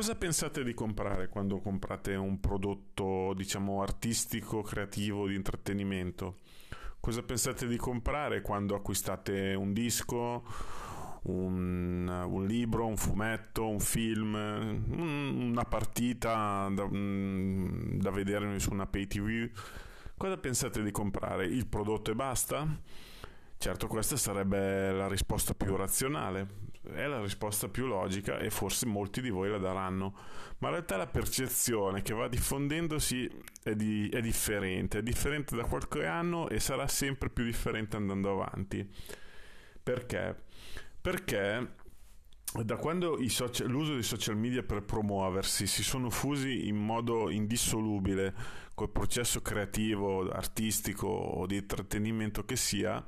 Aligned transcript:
cosa 0.00 0.14
pensate 0.14 0.64
di 0.64 0.72
comprare 0.72 1.28
quando 1.28 1.58
comprate 1.58 2.14
un 2.14 2.40
prodotto, 2.40 3.34
diciamo, 3.34 3.82
artistico, 3.82 4.62
creativo, 4.62 5.28
di 5.28 5.34
intrattenimento? 5.34 6.38
Cosa 6.98 7.22
pensate 7.22 7.66
di 7.66 7.76
comprare 7.76 8.40
quando 8.40 8.74
acquistate 8.74 9.52
un 9.52 9.74
disco, 9.74 10.42
un, 11.24 12.08
un 12.08 12.46
libro, 12.46 12.86
un 12.86 12.96
fumetto, 12.96 13.68
un 13.68 13.78
film, 13.78 14.32
una 14.32 15.64
partita 15.64 16.70
da, 16.72 16.88
da 16.88 18.10
vedere 18.10 18.58
su 18.58 18.72
una 18.72 18.86
pay 18.86 19.06
TV? 19.06 19.50
Cosa 20.16 20.38
pensate 20.38 20.82
di 20.82 20.90
comprare? 20.92 21.44
Il 21.44 21.66
prodotto 21.66 22.10
e 22.10 22.14
basta? 22.14 22.66
Certo, 23.58 23.86
questa 23.86 24.16
sarebbe 24.16 24.92
la 24.92 25.08
risposta 25.08 25.52
più 25.52 25.76
razionale, 25.76 26.69
è 26.82 27.06
la 27.06 27.20
risposta 27.20 27.68
più 27.68 27.86
logica 27.86 28.38
e 28.38 28.50
forse 28.50 28.86
molti 28.86 29.20
di 29.20 29.30
voi 29.30 29.50
la 29.50 29.58
daranno, 29.58 30.14
ma 30.58 30.68
in 30.68 30.74
realtà 30.74 30.96
la 30.96 31.06
percezione 31.06 32.02
che 32.02 32.14
va 32.14 32.28
diffondendosi 32.28 33.30
è, 33.62 33.74
di, 33.74 34.08
è 34.08 34.20
differente, 34.20 34.98
è 34.98 35.02
differente 35.02 35.56
da 35.56 35.64
qualche 35.64 36.06
anno 36.06 36.48
e 36.48 36.58
sarà 36.58 36.88
sempre 36.88 37.28
più 37.28 37.44
differente 37.44 37.96
andando 37.96 38.30
avanti. 38.30 38.88
Perché? 39.82 40.44
Perché 41.00 41.74
da 42.64 42.76
quando 42.76 43.16
social, 43.28 43.68
l'uso 43.68 43.92
dei 43.92 44.02
social 44.02 44.36
media 44.36 44.62
per 44.62 44.82
promuoversi 44.82 45.66
si 45.66 45.84
sono 45.84 46.10
fusi 46.10 46.66
in 46.66 46.76
modo 46.76 47.30
indissolubile 47.30 48.34
col 48.74 48.90
processo 48.90 49.40
creativo, 49.40 50.28
artistico 50.30 51.06
o 51.06 51.46
di 51.46 51.56
intrattenimento 51.56 52.44
che 52.44 52.56
sia, 52.56 53.04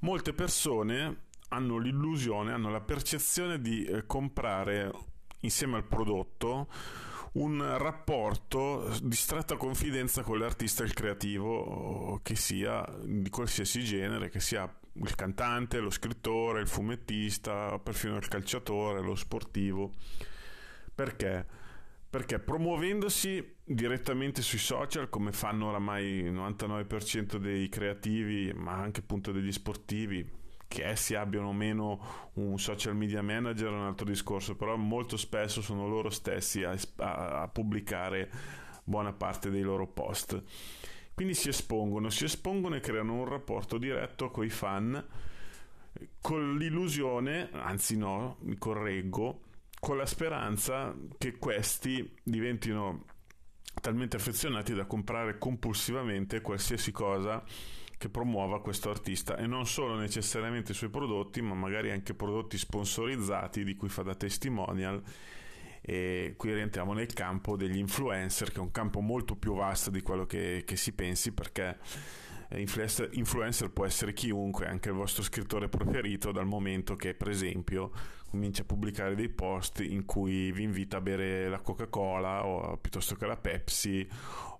molte 0.00 0.32
persone 0.32 1.25
hanno 1.48 1.78
l'illusione, 1.78 2.52
hanno 2.52 2.70
la 2.70 2.80
percezione 2.80 3.60
di 3.60 3.84
eh, 3.84 4.06
comprare 4.06 4.90
insieme 5.40 5.76
al 5.76 5.84
prodotto 5.84 6.68
un 7.32 7.76
rapporto 7.76 8.90
di 9.02 9.14
stretta 9.14 9.56
confidenza 9.56 10.22
con 10.22 10.38
l'artista 10.38 10.82
e 10.82 10.86
il 10.86 10.94
creativo 10.94 12.18
che 12.22 12.34
sia 12.34 12.84
di 13.04 13.28
qualsiasi 13.28 13.84
genere, 13.84 14.30
che 14.30 14.40
sia 14.40 14.62
il 14.94 15.14
cantante, 15.14 15.78
lo 15.78 15.90
scrittore, 15.90 16.60
il 16.60 16.68
fumettista, 16.68 17.78
perfino 17.78 18.16
il 18.16 18.28
calciatore, 18.28 19.02
lo 19.02 19.14
sportivo. 19.14 19.92
Perché? 20.94 21.44
Perché 22.08 22.38
promuovendosi 22.38 23.56
direttamente 23.62 24.40
sui 24.40 24.58
social, 24.58 25.10
come 25.10 25.32
fanno 25.32 25.68
oramai 25.68 26.06
il 26.06 26.32
99% 26.32 27.36
dei 27.36 27.68
creativi, 27.68 28.52
ma 28.54 28.72
anche 28.72 29.00
appunto 29.00 29.32
degli 29.32 29.52
sportivi, 29.52 30.26
che 30.68 30.84
essi 30.86 31.14
abbiano 31.14 31.48
o 31.48 31.52
meno 31.52 32.30
un 32.34 32.58
social 32.58 32.96
media 32.96 33.22
manager 33.22 33.68
è 33.68 33.72
un 33.72 33.84
altro 33.84 34.06
discorso, 34.06 34.56
però 34.56 34.76
molto 34.76 35.16
spesso 35.16 35.62
sono 35.62 35.88
loro 35.88 36.10
stessi 36.10 36.64
a, 36.64 36.76
a, 36.96 37.42
a 37.42 37.48
pubblicare 37.48 38.30
buona 38.84 39.12
parte 39.12 39.50
dei 39.50 39.62
loro 39.62 39.86
post. 39.86 40.42
Quindi 41.14 41.34
si 41.34 41.48
espongono, 41.48 42.10
si 42.10 42.24
espongono 42.24 42.76
e 42.76 42.80
creano 42.80 43.14
un 43.14 43.24
rapporto 43.24 43.78
diretto 43.78 44.30
con 44.30 44.44
i 44.44 44.50
fan 44.50 45.04
con 46.20 46.56
l'illusione, 46.56 47.50
anzi 47.52 47.96
no, 47.96 48.36
mi 48.40 48.56
correggo, 48.58 49.42
con 49.78 49.96
la 49.96 50.06
speranza 50.06 50.94
che 51.18 51.38
questi 51.38 52.16
diventino 52.22 53.04
talmente 53.80 54.16
affezionati 54.16 54.74
da 54.74 54.86
comprare 54.86 55.38
compulsivamente 55.38 56.40
qualsiasi 56.40 56.92
cosa 56.92 57.42
che 57.98 58.08
promuova 58.08 58.60
questo 58.60 58.90
artista 58.90 59.36
e 59.36 59.46
non 59.46 59.66
solo 59.66 59.96
necessariamente 59.96 60.72
i 60.72 60.74
suoi 60.74 60.90
prodotti, 60.90 61.40
ma 61.40 61.54
magari 61.54 61.90
anche 61.90 62.14
prodotti 62.14 62.58
sponsorizzati 62.58 63.64
di 63.64 63.74
cui 63.74 63.88
fa 63.88 64.02
da 64.02 64.14
testimonial. 64.14 65.02
E 65.80 66.34
qui 66.36 66.52
rientriamo 66.52 66.92
nel 66.92 67.12
campo 67.12 67.56
degli 67.56 67.78
influencer, 67.78 68.50
che 68.50 68.58
è 68.58 68.60
un 68.60 68.72
campo 68.72 69.00
molto 69.00 69.36
più 69.36 69.54
vasto 69.54 69.90
di 69.90 70.02
quello 70.02 70.26
che, 70.26 70.64
che 70.66 70.76
si 70.76 70.92
pensi, 70.92 71.32
perché 71.32 71.78
eh, 72.48 72.60
influencer, 72.60 73.10
influencer 73.12 73.70
può 73.70 73.86
essere 73.86 74.12
chiunque, 74.12 74.66
anche 74.66 74.88
il 74.88 74.94
vostro 74.94 75.22
scrittore 75.22 75.68
preferito, 75.68 76.32
dal 76.32 76.46
momento 76.46 76.96
che, 76.96 77.14
per 77.14 77.28
esempio, 77.28 77.92
comincia 78.28 78.62
a 78.62 78.64
pubblicare 78.66 79.14
dei 79.14 79.28
post 79.28 79.80
in 79.80 80.04
cui 80.04 80.50
vi 80.52 80.64
invita 80.64 80.98
a 80.98 81.00
bere 81.00 81.48
la 81.48 81.60
Coca-Cola 81.60 82.44
o 82.44 82.76
piuttosto 82.76 83.14
che 83.14 83.26
la 83.26 83.36
Pepsi, 83.36 84.06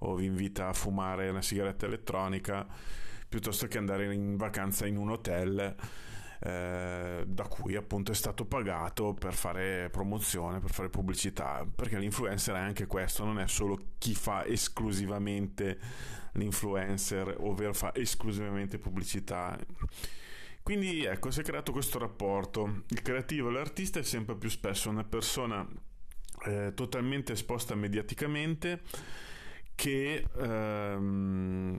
o 0.01 0.15
vi 0.15 0.27
invita 0.27 0.69
a 0.69 0.73
fumare 0.73 1.29
una 1.29 1.43
sigaretta 1.43 1.87
elettronica, 1.87 2.67
piuttosto 3.29 3.67
che 3.67 3.79
andare 3.79 4.13
in 4.15 4.37
vacanza 4.37 4.87
in 4.87 4.97
un 4.97 5.11
hotel 5.11 5.75
eh, 6.41 7.25
da 7.27 7.49
cui 7.49 7.77
appunto 7.77 8.13
è 8.13 8.15
stato 8.15 8.45
pagato 8.45 9.15
per 9.15 9.35
fare 9.35 9.89
promozione, 9.91 10.61
per 10.61 10.71
fare 10.71 10.91
pubblicità, 10.91 11.67
perché 11.73 11.99
l'influencer 11.99 12.55
è 12.55 12.59
anche 12.59 12.87
questo, 12.87 13.25
non 13.25 13.39
è 13.39 13.49
solo 13.49 13.79
chi 13.99 14.15
fa 14.15 14.45
esclusivamente 14.45 15.79
l'influencer, 16.33 17.37
ovvero 17.41 17.73
fa 17.73 17.95
esclusivamente 17.95 18.79
pubblicità. 18.79 19.59
Quindi 20.63 21.05
ecco, 21.05 21.31
si 21.31 21.41
è 21.41 21.43
creato 21.43 21.73
questo 21.73 21.99
rapporto. 21.99 22.83
Il 22.89 23.01
creativo 23.01 23.49
e 23.49 23.53
l'artista 23.53 24.01
è 24.01 24.03
sempre 24.03 24.37
più 24.37 24.51
spesso 24.51 24.91
una 24.91 25.05
persona 25.05 25.67
eh, 26.45 26.73
totalmente 26.75 27.33
esposta 27.33 27.75
mediaticamente 27.75 28.83
che 29.75 30.27
ehm, 30.37 31.77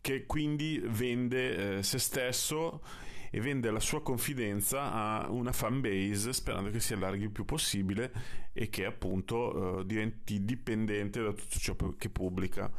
che 0.00 0.26
quindi 0.26 0.80
vende 0.84 1.78
eh, 1.78 1.82
se 1.82 1.98
stesso 1.98 2.82
e 3.30 3.40
vende 3.40 3.70
la 3.70 3.80
sua 3.80 4.02
confidenza 4.02 4.92
a 4.92 5.30
una 5.30 5.52
fan 5.52 5.80
base 5.80 6.32
sperando 6.32 6.70
che 6.70 6.80
si 6.80 6.94
allarghi 6.94 7.24
il 7.24 7.30
più 7.30 7.44
possibile 7.44 8.12
e 8.52 8.68
che 8.68 8.84
appunto 8.84 9.80
eh, 9.80 9.86
diventi 9.86 10.44
dipendente 10.44 11.22
da 11.22 11.32
tutto 11.32 11.58
ciò 11.58 11.76
che 11.96 12.10
pubblica. 12.10 12.70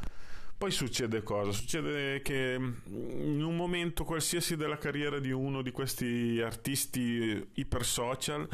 Poi 0.62 0.70
succede 0.70 1.24
cosa? 1.24 1.50
Succede 1.50 2.22
che 2.22 2.56
in 2.86 3.42
un 3.42 3.56
momento 3.56 4.04
qualsiasi 4.04 4.54
della 4.54 4.78
carriera 4.78 5.18
di 5.18 5.32
uno 5.32 5.60
di 5.60 5.72
questi 5.72 6.40
artisti 6.40 7.50
iper 7.54 7.84
social 7.84 8.48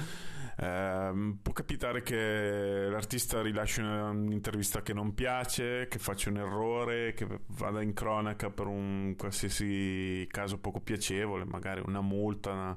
eh, 0.61 1.37
può 1.41 1.53
capitare 1.53 2.03
che 2.03 2.89
l'artista 2.91 3.41
rilasci 3.43 3.81
un'intervista 3.81 4.83
che 4.83 4.93
non 4.93 5.15
piace, 5.15 5.87
che 5.89 5.99
faccia 5.99 6.31
un 6.31 6.39
errore, 6.39 7.15
che 7.15 7.27
vada 7.47 7.81
in 7.81 7.93
cronaca 7.93 8.51
per 8.51 8.67
un 8.67 9.15
qualsiasi 9.17 10.27
caso 10.29 10.59
poco 10.59 10.81
piacevole, 10.81 11.45
magari 11.45 11.81
una 11.87 12.01
multa, 12.01 12.51
una, 12.51 12.77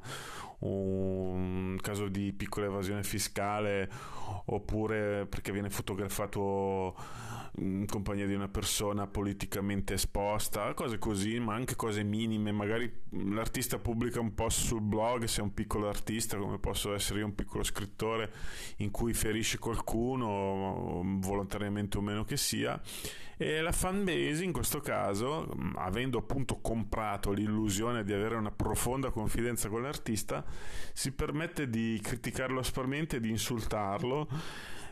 un 0.62 1.78
caso 1.82 2.08
di 2.08 2.34
piccola 2.34 2.68
evasione 2.68 3.04
fiscale 3.04 3.90
oppure 4.46 5.26
perché 5.26 5.52
viene 5.52 5.70
fotografato 5.70 6.96
in 7.58 7.86
compagnia 7.86 8.26
di 8.26 8.34
una 8.34 8.48
persona 8.48 9.08
politicamente 9.08 9.96
esposta, 9.96 10.74
cose 10.74 10.98
così, 10.98 11.40
ma 11.40 11.54
anche 11.54 11.76
cose 11.76 12.04
minime. 12.04 12.52
Magari 12.52 12.92
l'artista 13.10 13.78
pubblica 13.78 14.20
un 14.20 14.34
post 14.34 14.66
sul 14.66 14.82
blog, 14.82 15.26
se 15.26 15.42
è 15.42 15.44
un 15.44 15.54
piccolo 15.54 15.90
artista, 15.90 16.38
come 16.38 16.60
posso 16.60 16.94
essere 16.94 17.20
io 17.20 17.26
un 17.26 17.36
piccolo 17.36 17.64
scrittore, 17.64 18.32
in 18.78 18.92
cui 18.92 19.14
ferisce 19.14 19.58
qualcuno, 19.58 21.02
volontariamente 21.20 21.98
o 21.98 22.02
meno 22.02 22.24
che 22.24 22.38
sia, 22.38 22.80
e 23.38 23.60
la 23.60 23.72
fan 23.72 24.04
base 24.04 24.44
in 24.44 24.52
questo 24.52 24.80
caso, 24.80 25.52
avendo 25.76 26.20
appunto 26.20 26.60
comprato 26.62 27.32
l'illusione 27.32 28.04
di 28.04 28.14
avere 28.14 28.36
una 28.36 28.52
profonda 28.52 29.10
confidenza 29.10 29.68
con 29.68 29.82
l'artista, 29.82 30.46
si 30.94 31.12
permette 31.12 31.70
di 31.70 32.00
criticarlo 32.02 32.60
aspramente, 32.60 33.20
di 33.20 33.30
insultarlo 33.30 34.28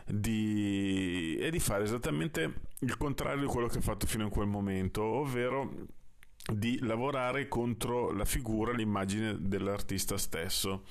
di... 0.06 1.36
e 1.38 1.50
di 1.50 1.60
fare 1.60 1.84
esattamente 1.84 2.62
il 2.80 2.96
contrario 2.96 3.42
di 3.42 3.46
quello 3.46 3.68
che 3.68 3.78
ha 3.78 3.82
fatto 3.82 4.06
fino 4.06 4.26
a 4.26 4.30
quel 4.30 4.48
momento, 4.48 5.02
ovvero 5.02 5.86
di 6.52 6.78
lavorare 6.80 7.48
contro 7.48 8.10
la 8.12 8.24
figura, 8.24 8.72
l'immagine 8.72 9.36
dell'artista 9.38 10.16
stesso. 10.16 10.84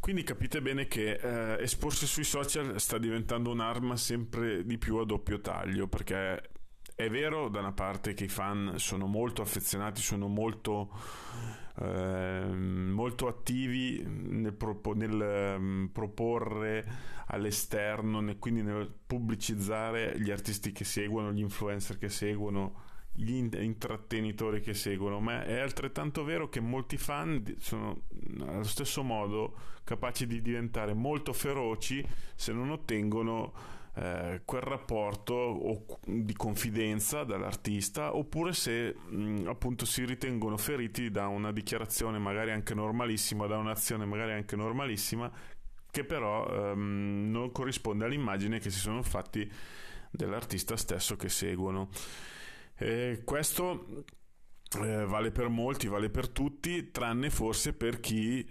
Quindi 0.00 0.22
capite 0.22 0.60
bene 0.60 0.86
che 0.86 1.12
eh, 1.12 1.62
esporsi 1.62 2.06
sui 2.06 2.24
social 2.24 2.78
sta 2.78 2.98
diventando 2.98 3.50
un'arma 3.50 3.96
sempre 3.96 4.64
di 4.64 4.78
più 4.78 4.96
a 4.96 5.06
doppio 5.06 5.40
taglio, 5.40 5.88
perché 5.88 6.50
è 6.96 7.10
vero 7.10 7.50
da 7.50 7.58
una 7.58 7.72
parte 7.72 8.14
che 8.14 8.24
i 8.24 8.28
fan 8.28 8.78
sono 8.78 9.06
molto 9.06 9.42
affezionati, 9.42 10.00
sono 10.00 10.28
molto, 10.28 10.88
eh, 11.78 12.46
molto 12.46 13.28
attivi 13.28 14.02
nel, 14.02 14.54
propo, 14.54 14.94
nel 14.94 15.56
um, 15.58 15.90
proporre 15.92 16.84
all'esterno, 17.26 18.20
nel, 18.20 18.38
quindi 18.38 18.62
nel 18.62 18.90
pubblicizzare 19.06 20.18
gli 20.18 20.30
artisti 20.30 20.72
che 20.72 20.84
seguono, 20.84 21.34
gli 21.34 21.40
influencer 21.40 21.98
che 21.98 22.08
seguono 22.08 22.84
gli 23.18 23.32
intrattenitori 23.32 24.60
che 24.60 24.74
seguono, 24.74 25.20
ma 25.20 25.42
è 25.44 25.58
altrettanto 25.58 26.22
vero 26.22 26.50
che 26.50 26.60
molti 26.60 26.98
fan 26.98 27.42
sono 27.58 28.02
allo 28.40 28.62
stesso 28.62 29.02
modo 29.02 29.54
capaci 29.84 30.26
di 30.26 30.42
diventare 30.42 30.92
molto 30.92 31.32
feroci 31.32 32.06
se 32.34 32.52
non 32.52 32.70
ottengono 32.70 33.54
eh, 33.98 34.42
quel 34.44 34.60
rapporto 34.60 35.86
di 36.04 36.34
confidenza 36.34 37.24
dall'artista 37.24 38.14
oppure 38.14 38.52
se 38.52 38.94
mh, 38.94 39.46
appunto 39.48 39.86
si 39.86 40.04
ritengono 40.04 40.58
feriti 40.58 41.10
da 41.10 41.28
una 41.28 41.50
dichiarazione 41.50 42.18
magari 42.18 42.50
anche 42.50 42.74
normalissima, 42.74 43.46
da 43.46 43.56
un'azione 43.56 44.04
magari 44.04 44.32
anche 44.32 44.54
normalissima 44.54 45.32
che 45.90 46.04
però 46.04 46.46
ehm, 46.46 47.30
non 47.30 47.50
corrisponde 47.52 48.04
all'immagine 48.04 48.58
che 48.58 48.68
si 48.68 48.78
sono 48.78 49.02
fatti 49.02 49.50
dell'artista 50.10 50.76
stesso 50.76 51.16
che 51.16 51.30
seguono. 51.30 51.88
E 52.76 53.22
questo 53.24 54.04
eh, 54.82 55.06
vale 55.06 55.30
per 55.30 55.48
molti, 55.48 55.86
vale 55.88 56.10
per 56.10 56.28
tutti, 56.28 56.90
tranne 56.90 57.30
forse 57.30 57.72
per 57.72 58.00
chi 58.00 58.46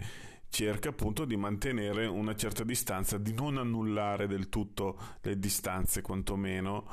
cerca 0.48 0.88
appunto 0.90 1.24
di 1.24 1.36
mantenere 1.36 2.06
una 2.06 2.34
certa 2.34 2.64
distanza, 2.64 3.18
di 3.18 3.32
non 3.32 3.58
annullare 3.58 4.26
del 4.26 4.48
tutto 4.48 4.98
le 5.22 5.38
distanze 5.38 6.02
quantomeno 6.02 6.86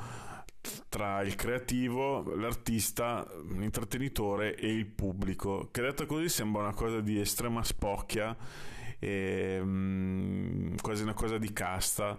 tra 0.88 1.20
il 1.22 1.34
creativo, 1.34 2.34
l'artista, 2.36 3.26
l'intrattenitore 3.50 4.56
e 4.56 4.72
il 4.72 4.86
pubblico, 4.86 5.68
che 5.70 5.82
detto 5.82 6.06
così 6.06 6.28
sembra 6.28 6.62
una 6.62 6.74
cosa 6.74 7.00
di 7.00 7.20
estrema 7.20 7.62
spocchia, 7.62 8.34
e, 8.98 9.58
um, 9.60 10.74
quasi 10.80 11.02
una 11.02 11.12
cosa 11.12 11.36
di 11.36 11.52
casta 11.52 12.16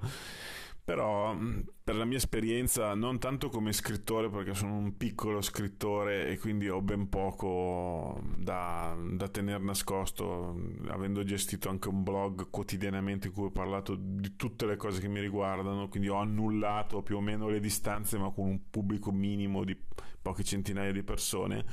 però 0.85 1.33
mm, 1.33 1.61
per 1.83 1.95
la 1.95 2.05
mia 2.05 2.17
esperienza, 2.17 2.93
non 2.93 3.17
tanto 3.17 3.49
come 3.49 3.73
scrittore, 3.73 4.29
perché 4.29 4.53
sono 4.53 4.75
un 4.75 4.95
piccolo 4.97 5.41
scrittore 5.41 6.27
e 6.27 6.37
quindi 6.37 6.69
ho 6.69 6.79
ben 6.79 7.09
poco 7.09 8.21
da, 8.37 8.95
da 8.95 9.27
tenere 9.27 9.63
nascosto, 9.63 10.55
avendo 10.89 11.23
gestito 11.23 11.69
anche 11.69 11.89
un 11.89 12.03
blog 12.03 12.51
quotidianamente 12.51 13.27
in 13.27 13.33
cui 13.33 13.45
ho 13.45 13.51
parlato 13.51 13.95
di 13.99 14.35
tutte 14.35 14.67
le 14.67 14.75
cose 14.77 15.01
che 15.01 15.07
mi 15.07 15.19
riguardano, 15.19 15.89
quindi 15.89 16.07
ho 16.07 16.17
annullato 16.17 17.01
più 17.01 17.17
o 17.17 17.21
meno 17.21 17.49
le 17.49 17.59
distanze, 17.59 18.19
ma 18.19 18.29
con 18.29 18.45
un 18.45 18.69
pubblico 18.69 19.11
minimo 19.11 19.63
di 19.63 19.75
poche 20.21 20.43
centinaia 20.43 20.91
di 20.91 21.01
persone. 21.01 21.65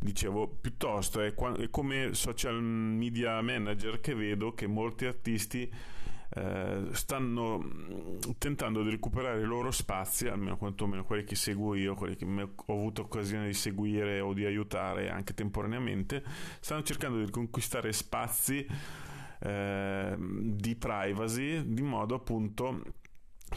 Dicevo 0.00 0.48
piuttosto 0.60 1.22
è, 1.22 1.32
è, 1.32 1.70
come 1.70 2.12
social 2.12 2.62
media 2.62 3.40
manager 3.40 4.00
che 4.00 4.14
vedo 4.14 4.52
che 4.52 4.66
molti 4.66 5.06
artisti 5.06 5.70
eh, 6.36 6.88
stanno 6.90 7.58
mm, 7.58 8.16
tentando 8.38 8.82
di 8.82 8.90
recuperare 8.90 9.40
i 9.40 9.44
loro 9.44 9.70
spazi, 9.70 10.26
almeno 10.26 10.56
quantomeno 10.56 11.04
quelli 11.04 11.24
che 11.24 11.36
seguo 11.36 11.74
io, 11.74 11.94
quelli 11.94 12.16
che 12.16 12.24
ho 12.24 12.72
avuto 12.72 13.02
occasione 13.02 13.46
di 13.46 13.54
seguire 13.54 14.20
o 14.20 14.32
di 14.32 14.44
aiutare 14.44 15.10
anche 15.10 15.34
temporaneamente, 15.34 16.24
stanno 16.60 16.82
cercando 16.82 17.22
di 17.24 17.30
conquistare 17.30 17.92
spazi 17.92 18.66
eh, 19.38 20.16
di 20.18 20.74
privacy, 20.74 21.72
di 21.72 21.82
modo 21.82 22.16
appunto 22.16 22.82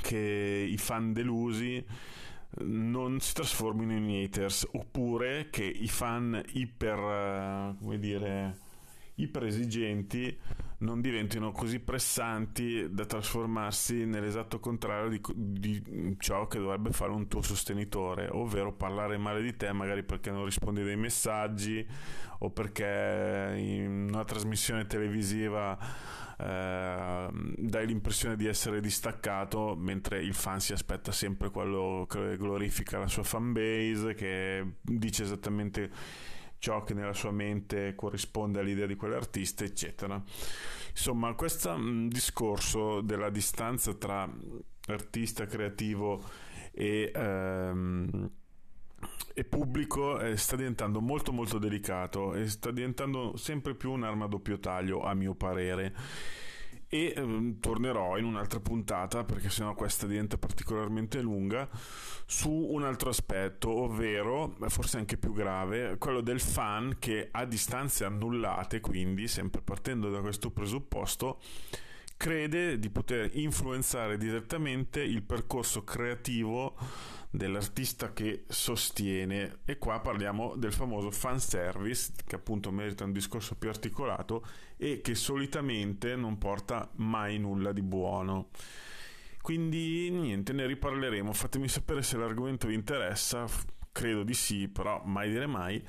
che 0.02 0.68
i 0.70 0.78
fan 0.78 1.14
delusi 1.14 1.84
non 2.60 3.20
si 3.20 3.34
trasformino 3.34 3.94
in 3.94 4.24
haters 4.24 4.68
oppure 4.74 5.50
che 5.50 5.64
i 5.64 5.88
fan 5.88 6.42
iper 6.54 7.00
eh, 7.00 7.76
come 7.80 8.00
dire 8.00 8.58
iper 9.16 9.46
esigenti 9.46 10.38
non 10.80 11.02
diventino 11.02 11.52
così 11.52 11.80
pressanti 11.80 12.88
da 12.92 13.06
trasformarsi 13.06 14.06
nell'esatto 14.06 14.60
contrario 14.60 15.10
di, 15.10 15.22
di, 15.34 16.16
ciò 16.20 16.46
che 16.46 16.60
dovrebbe 16.60 16.92
fare 16.92 17.12
un 17.12 17.28
tuo 17.28 17.42
sostenitore, 17.42 18.28
ovvero 18.32 18.74
parlare 18.74 19.18
male 19.18 19.42
di 19.42 19.56
te 19.56 19.72
magari 19.74 20.04
perché 20.04 20.30
non 20.30 20.46
rispondi 20.46 20.82
ai 20.82 20.96
messaggi 20.96 21.86
o 22.40 22.52
perché 22.52 23.56
in 23.58 24.10
una 24.10 24.24
trasmissione 24.24 24.86
televisiva 24.86 25.78
eh, 26.38 27.28
dai 27.32 27.88
l'impressione 27.88 28.36
di 28.36 28.46
essere 28.46 28.80
distaccato 28.80 29.76
mentre 29.76 30.22
il 30.22 30.36
fan 30.36 30.60
si 30.60 30.74
aspetta 30.74 31.12
sempre 31.12 31.50
quello 31.50 32.06
che 32.08 32.38
glorifica 32.38 33.00
la 33.00 33.08
sua 33.08 33.24
fanbase, 33.24 34.14
che 34.14 34.74
dice 34.82 35.24
esattamente 35.24 35.90
ciò 36.60 36.84
che 36.84 36.94
nella 36.94 37.14
sua 37.14 37.32
mente 37.32 37.94
corrisponde 37.96 38.60
all'idea 38.60 38.86
di 38.86 38.96
quell'artista, 38.96 39.64
eccetera. 39.64 40.22
Insomma, 40.90 41.34
questo 41.34 41.78
mm, 41.78 42.08
discorso 42.08 43.02
della 43.02 43.30
distanza 43.30 43.94
tra 43.94 44.30
artista 44.88 45.46
creativo 45.46 46.24
e, 46.72 47.12
ehm, 47.14 48.30
e 49.34 49.44
pubblico 49.44 50.20
eh, 50.20 50.38
sta 50.38 50.56
diventando 50.56 51.02
molto 51.02 51.32
molto 51.32 51.60
delicato 51.60 52.34
e 52.34 52.48
sta 52.48 52.72
diventando 52.72 53.36
sempre 53.36 53.76
più 53.76 53.92
un'arma 53.92 54.26
a 54.26 54.28
doppio 54.28 54.60
taglio, 54.60 55.04
a 55.04 55.14
mio 55.14 55.36
parere 55.36 55.94
e 56.90 57.14
ehm, 57.16 57.60
tornerò 57.60 58.18
in 58.18 58.26
un'altra 58.26 58.60
puntata 58.60 59.24
perché 59.24 59.50
sennò 59.50 59.74
questa 59.74 60.08
diventa 60.08 60.38
particolarmente 60.38 61.22
lunga 61.22 61.68
su 62.26 62.50
un 62.50 62.84
altro 62.84 63.10
aspetto 63.10 63.70
ovvero 63.70 64.56
forse 64.68 64.98
anche 64.98 65.18
più 65.18 65.34
grave 65.34 65.98
quello 65.98 66.22
del 66.22 66.40
fan 66.40 66.96
che 67.00 67.28
a 67.32 67.46
distanze 67.46 68.06
annullate 68.06 68.80
quindi 68.80 69.28
sempre 69.28 69.62
partendo 69.62 70.10
da 70.10 70.22
questo 70.22 70.50
presupposto 70.52 71.40
crede 72.16 72.80
di 72.80 72.90
poter 72.90 73.30
influenzare 73.34 74.18
direttamente 74.18 75.02
il 75.02 75.22
percorso 75.22 75.84
creativo 75.84 76.76
dell'artista 77.30 78.14
che 78.14 78.44
sostiene. 78.48 79.60
E 79.66 79.78
qua 79.78 80.00
parliamo 80.00 80.56
del 80.56 80.74
famoso 80.74 81.12
fan 81.12 81.40
service 81.40 82.12
che 82.26 82.36
appunto 82.36 82.72
merita 82.72 83.04
un 83.04 83.12
discorso 83.12 83.56
più 83.56 83.70
articolato 83.70 84.46
e 84.78 85.02
che 85.02 85.16
solitamente 85.16 86.16
non 86.16 86.38
porta 86.38 86.90
mai 86.96 87.38
nulla 87.38 87.72
di 87.72 87.82
buono. 87.82 88.50
Quindi 89.42 90.10
niente, 90.10 90.52
ne 90.52 90.66
riparleremo, 90.66 91.32
fatemi 91.32 91.70
sapere 91.70 92.02
se 92.02 92.18
l'argomento 92.18 92.68
vi 92.68 92.74
interessa, 92.74 93.46
credo 93.94 94.24
di 94.24 94.34
sì, 94.34 94.68
però 94.68 95.02
mai 95.06 95.30
dire 95.30 95.48
mai. 95.48 95.82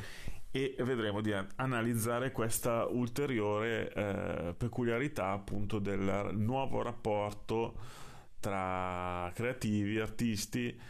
E 0.51 0.77
vedremo 0.79 1.21
di 1.21 1.35
analizzare 1.57 2.33
questa 2.33 2.87
ulteriore 2.87 3.93
eh, 3.93 4.55
peculiarità 4.57 5.31
appunto 5.31 5.79
del 5.79 6.31
nuovo 6.33 6.83
rapporto 6.83 7.75
tra 8.41 9.31
creativi, 9.35 9.99
artisti 9.99 10.81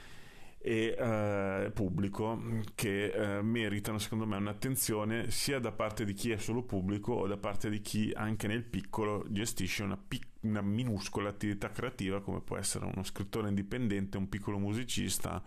e 0.61 0.97
eh, 0.99 1.71
pubblico 1.73 2.43
che 2.75 3.07
eh, 3.07 3.43
meritano 3.43 3.99
secondo 3.99 4.27
me 4.27 4.37
un'attenzione 4.37 5.31
sia 5.31 5.61
da 5.61 5.71
parte 5.71 6.05
di 6.05 6.13
chi 6.13 6.33
è 6.33 6.37
solo 6.37 6.63
pubblico 6.63 7.13
o 7.13 7.27
da 7.29 7.37
parte 7.37 7.71
di 7.71 7.81
chi 7.81 8.13
anche 8.15 8.49
nel 8.49 8.65
piccolo 8.65 9.25
gestisce 9.29 9.85
una, 9.85 9.97
pic- 9.97 10.27
una 10.41 10.61
minuscola 10.61 11.29
attività 11.29 11.71
creativa 11.71 12.21
come 12.21 12.41
può 12.41 12.57
essere 12.57 12.87
uno 12.87 13.05
scrittore 13.05 13.49
indipendente, 13.49 14.19
un 14.19 14.29
piccolo 14.29 14.59
musicista 14.59 15.43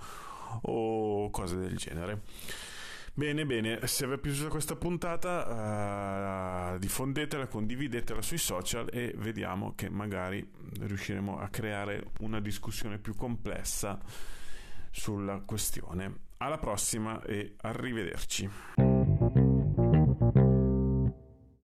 o 0.61 1.29
cose 1.29 1.57
del 1.57 1.75
genere. 1.75 2.21
Bene, 3.13 3.45
bene, 3.45 3.85
se 3.87 4.07
vi 4.07 4.13
è 4.13 4.17
piaciuta 4.17 4.47
questa 4.47 4.77
puntata 4.77 6.75
uh, 6.75 6.79
diffondetela, 6.79 7.47
condividetela 7.47 8.21
sui 8.21 8.37
social 8.37 8.87
e 8.89 9.13
vediamo 9.17 9.73
che 9.75 9.89
magari 9.89 10.49
riusciremo 10.79 11.37
a 11.37 11.49
creare 11.49 12.11
una 12.19 12.39
discussione 12.39 12.99
più 12.99 13.13
complessa 13.13 13.99
sulla 14.91 15.41
questione. 15.45 16.29
Alla 16.37 16.57
prossima 16.57 17.21
e 17.23 17.55
arrivederci. 17.61 18.90